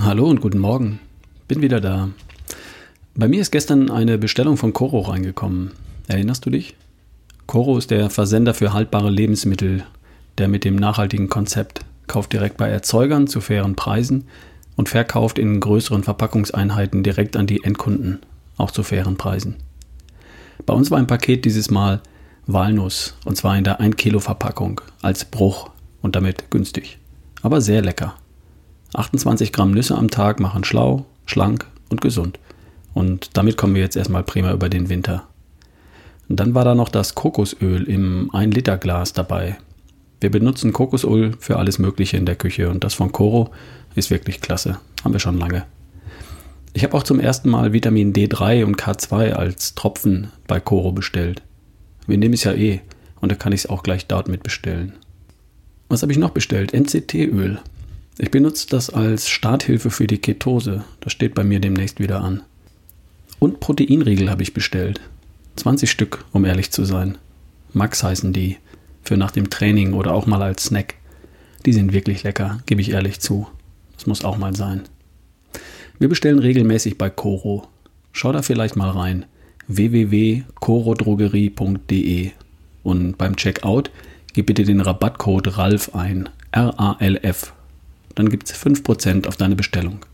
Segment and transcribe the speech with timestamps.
[0.00, 1.00] Hallo und guten Morgen.
[1.48, 2.10] Bin wieder da.
[3.14, 5.70] Bei mir ist gestern eine Bestellung von Coro reingekommen.
[6.08, 6.76] Erinnerst du dich?
[7.46, 9.84] Coro ist der Versender für haltbare Lebensmittel,
[10.38, 14.24] der mit dem nachhaltigen Konzept kauft direkt bei Erzeugern zu fairen Preisen
[14.76, 18.20] und verkauft in größeren Verpackungseinheiten direkt an die Endkunden,
[18.56, 19.56] auch zu fairen Preisen.
[20.66, 22.00] Bei uns war ein Paket dieses Mal
[22.46, 25.70] Walnuss und zwar in der 1 Kilo Verpackung als Bruch
[26.02, 26.98] und damit günstig,
[27.42, 28.16] aber sehr lecker.
[28.94, 32.38] 28 Gramm Nüsse am Tag machen schlau, schlank und gesund.
[32.94, 35.24] Und damit kommen wir jetzt erstmal prima über den Winter.
[36.28, 39.58] Und dann war da noch das Kokosöl im 1 Liter Glas dabei.
[40.20, 43.50] Wir benutzen Kokosöl für alles Mögliche in der Küche und das von Coro
[43.94, 44.78] ist wirklich klasse.
[45.02, 45.66] Haben wir schon lange.
[46.72, 51.42] Ich habe auch zum ersten Mal Vitamin D3 und K2 als Tropfen bei Coro bestellt.
[52.06, 52.80] Wir nehmen es ja eh
[53.20, 54.94] und da kann ich es auch gleich dort mit bestellen.
[55.88, 56.72] Was habe ich noch bestellt?
[56.72, 57.60] MCT-Öl.
[58.16, 60.84] Ich benutze das als Starthilfe für die Ketose.
[61.00, 62.44] Das steht bei mir demnächst wieder an.
[63.40, 65.00] Und Proteinriegel habe ich bestellt.
[65.56, 67.18] 20 Stück, um ehrlich zu sein.
[67.72, 68.58] Max heißen die.
[69.02, 70.94] Für nach dem Training oder auch mal als Snack.
[71.66, 73.48] Die sind wirklich lecker, gebe ich ehrlich zu.
[73.96, 74.82] Das muss auch mal sein.
[75.98, 77.66] Wir bestellen regelmäßig bei Coro.
[78.12, 79.26] Schau da vielleicht mal rein.
[79.66, 82.30] www.corodrogerie.de
[82.82, 83.90] und beim Checkout
[84.32, 86.30] gib bitte den Rabattcode RALF ein.
[86.52, 87.52] R-A-L-F
[88.14, 90.04] dann gibt es 5% auf deine Bestellung.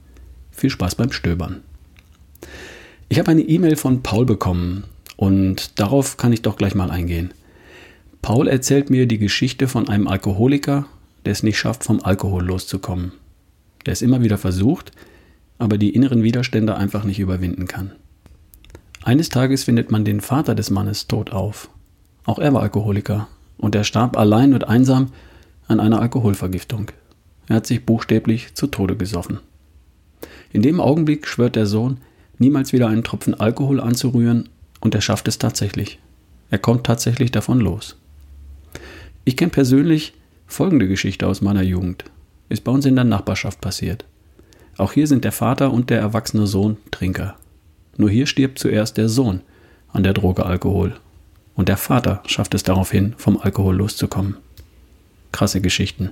[0.51, 1.63] Viel Spaß beim Stöbern.
[3.09, 4.85] Ich habe eine E-Mail von Paul bekommen
[5.17, 7.33] und darauf kann ich doch gleich mal eingehen.
[8.23, 10.87] Paul erzählt mir die Geschichte von einem Alkoholiker,
[11.25, 13.13] der es nicht schafft, vom Alkohol loszukommen.
[13.87, 14.93] Der es immer wieder versucht,
[15.59, 17.93] aber die inneren Widerstände einfach nicht überwinden kann.
[19.03, 21.71] Eines Tages findet man den Vater des Mannes tot auf.
[22.25, 25.09] Auch er war Alkoholiker und er starb allein und einsam
[25.67, 26.93] an einer Alkoholvergiftung.
[27.51, 29.41] Er hat sich buchstäblich zu Tode gesoffen.
[30.53, 31.97] In dem Augenblick schwört der Sohn,
[32.39, 35.99] niemals wieder einen Tropfen Alkohol anzurühren, und er schafft es tatsächlich.
[36.51, 37.97] Er kommt tatsächlich davon los.
[39.25, 40.13] Ich kenne persönlich
[40.47, 42.05] folgende Geschichte aus meiner Jugend.
[42.49, 44.05] Ist bei uns in der Nachbarschaft passiert.
[44.77, 47.35] Auch hier sind der Vater und der erwachsene Sohn Trinker.
[47.97, 49.41] Nur hier stirbt zuerst der Sohn
[49.89, 50.95] an der Droge Alkohol.
[51.57, 54.37] Und der Vater schafft es daraufhin, vom Alkohol loszukommen.
[55.33, 56.11] Krasse Geschichten.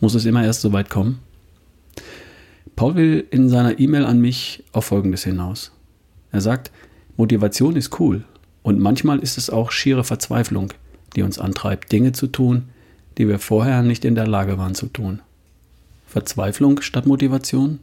[0.00, 1.20] Muss es immer erst so weit kommen?
[2.76, 5.72] Paul will in seiner E-Mail an mich auf Folgendes hinaus.
[6.30, 6.70] Er sagt,
[7.16, 8.24] Motivation ist cool
[8.62, 10.72] und manchmal ist es auch schiere Verzweiflung,
[11.14, 12.64] die uns antreibt, Dinge zu tun,
[13.16, 15.22] die wir vorher nicht in der Lage waren zu tun.
[16.06, 17.78] Verzweiflung statt Motivation?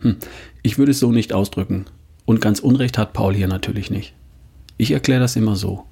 [0.00, 0.16] Hm,
[0.62, 1.84] ich würde es so nicht ausdrücken.
[2.24, 4.14] Und ganz Unrecht hat Paul hier natürlich nicht.
[4.78, 5.84] Ich erkläre das immer so.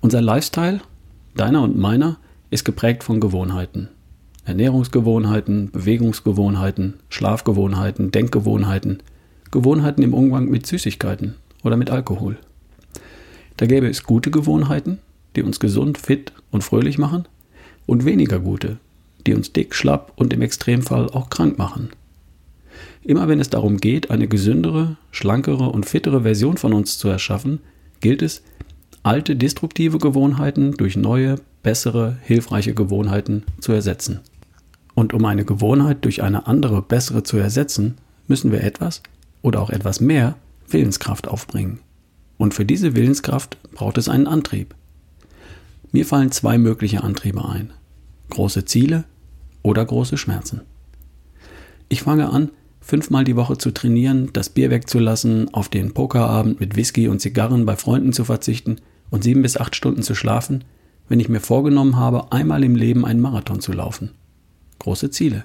[0.00, 0.82] Unser Lifestyle,
[1.34, 2.18] deiner und meiner,
[2.50, 3.88] ist geprägt von Gewohnheiten.
[4.44, 9.02] Ernährungsgewohnheiten, Bewegungsgewohnheiten, Schlafgewohnheiten, Denkgewohnheiten,
[9.50, 12.38] Gewohnheiten im Umgang mit Süßigkeiten oder mit Alkohol.
[13.56, 14.98] Da gäbe es gute Gewohnheiten,
[15.36, 17.26] die uns gesund, fit und fröhlich machen,
[17.86, 18.78] und weniger gute,
[19.26, 21.90] die uns dick, schlapp und im Extremfall auch krank machen.
[23.04, 27.60] Immer wenn es darum geht, eine gesündere, schlankere und fittere Version von uns zu erschaffen,
[28.00, 28.42] gilt es,
[29.02, 34.20] alte destruktive Gewohnheiten durch neue, bessere, hilfreiche Gewohnheiten zu ersetzen.
[34.94, 39.02] Und um eine Gewohnheit durch eine andere, bessere zu ersetzen, müssen wir etwas
[39.40, 40.36] oder auch etwas mehr
[40.68, 41.80] Willenskraft aufbringen.
[42.38, 44.74] Und für diese Willenskraft braucht es einen Antrieb.
[45.92, 47.72] Mir fallen zwei mögliche Antriebe ein.
[48.30, 49.04] Große Ziele
[49.62, 50.62] oder große Schmerzen.
[51.88, 56.76] Ich fange an, fünfmal die Woche zu trainieren, das Bier wegzulassen, auf den Pokerabend mit
[56.76, 58.76] Whisky und Zigarren bei Freunden zu verzichten
[59.10, 60.64] und sieben bis acht Stunden zu schlafen,
[61.08, 64.10] wenn ich mir vorgenommen habe, einmal im Leben einen Marathon zu laufen
[64.82, 65.44] große Ziele.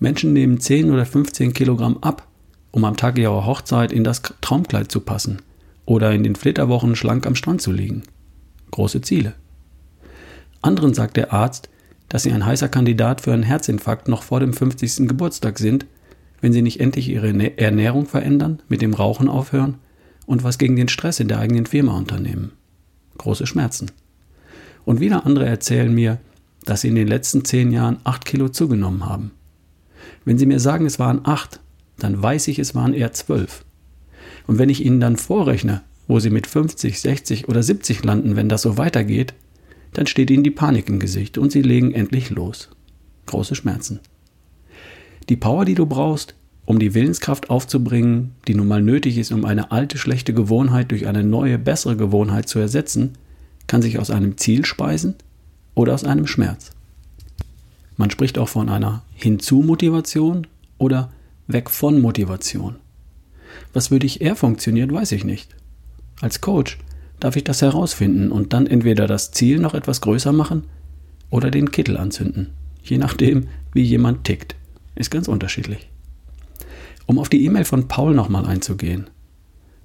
[0.00, 2.26] Menschen nehmen 10 oder 15 Kilogramm ab,
[2.72, 5.42] um am Tag ihrer Hochzeit in das Traumkleid zu passen
[5.86, 8.02] oder in den Flitterwochen schlank am Strand zu liegen.
[8.72, 9.34] Große Ziele.
[10.60, 11.70] Anderen sagt der Arzt,
[12.08, 15.08] dass sie ein heißer Kandidat für einen Herzinfarkt noch vor dem 50.
[15.08, 15.86] Geburtstag sind,
[16.40, 19.76] wenn sie nicht endlich ihre Ernährung verändern, mit dem Rauchen aufhören
[20.26, 22.52] und was gegen den Stress in der eigenen Firma unternehmen.
[23.18, 23.92] Große Schmerzen.
[24.84, 26.18] Und wieder andere erzählen mir,
[26.66, 29.30] dass sie in den letzten zehn Jahren acht Kilo zugenommen haben.
[30.26, 31.60] Wenn sie mir sagen, es waren acht,
[31.98, 33.64] dann weiß ich, es waren eher zwölf.
[34.46, 38.48] Und wenn ich ihnen dann vorrechne, wo sie mit 50, 60 oder 70 landen, wenn
[38.48, 39.34] das so weitergeht,
[39.92, 42.68] dann steht ihnen die Panik im Gesicht und sie legen endlich los.
[43.26, 44.00] Große Schmerzen.
[45.28, 46.34] Die Power, die du brauchst,
[46.64, 51.06] um die Willenskraft aufzubringen, die nun mal nötig ist, um eine alte, schlechte Gewohnheit durch
[51.06, 53.12] eine neue, bessere Gewohnheit zu ersetzen,
[53.68, 55.14] kann sich aus einem Ziel speisen,
[55.76, 56.72] oder aus einem Schmerz.
[57.96, 61.12] Man spricht auch von einer Hinzu-Motivation oder
[61.46, 62.76] weg von Motivation?
[63.72, 65.54] Was für dich eher funktioniert, weiß ich nicht.
[66.20, 66.78] Als Coach
[67.20, 70.64] darf ich das herausfinden und dann entweder das Ziel noch etwas größer machen
[71.30, 72.50] oder den Kittel anzünden.
[72.82, 74.56] Je nachdem, wie jemand tickt.
[74.94, 75.88] Ist ganz unterschiedlich.
[77.06, 79.08] Um auf die E-Mail von Paul nochmal einzugehen.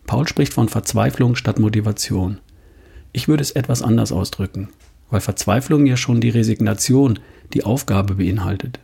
[0.05, 2.39] Paul spricht von Verzweiflung statt Motivation.
[3.13, 4.69] Ich würde es etwas anders ausdrücken,
[5.11, 7.19] weil Verzweiflung ja schon die Resignation,
[7.53, 8.79] die Aufgabe beinhaltet,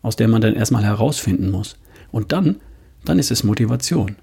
[0.00, 1.76] aus der man dann erstmal herausfinden muss.
[2.10, 2.56] Und dann,
[3.04, 4.16] dann ist es Motivation.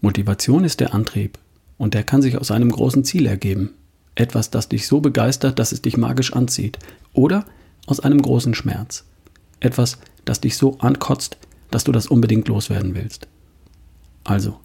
[0.00, 1.38] Motivation ist der Antrieb
[1.78, 3.70] und der kann sich aus einem großen Ziel ergeben.
[4.14, 6.78] Etwas, das dich so begeistert, dass es dich magisch anzieht.
[7.12, 7.46] Oder
[7.86, 9.04] aus einem großen Schmerz.
[9.60, 11.38] Etwas, das dich so ankotzt,
[11.70, 13.26] dass du das unbedingt loswerden willst.
[14.22, 14.60] Also,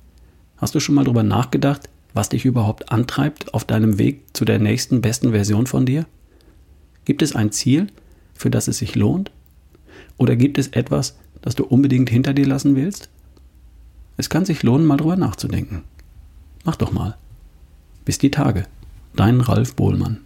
[0.58, 4.60] hast du schon mal darüber nachgedacht, was dich überhaupt antreibt auf deinem Weg zu der
[4.60, 6.06] nächsten besten Version von dir?
[7.06, 7.88] Gibt es ein Ziel,
[8.34, 9.32] für das es sich lohnt?
[10.18, 13.10] Oder gibt es etwas, das du unbedingt hinter dir lassen willst?
[14.18, 15.84] Es kann sich lohnen, mal drüber nachzudenken.
[16.66, 17.18] Mach doch mal.
[18.06, 18.66] Bis die Tage.
[19.16, 20.20] Dein Ralf Bohlmann.